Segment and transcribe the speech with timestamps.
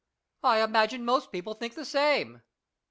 [0.43, 2.41] I imagine most people think the same.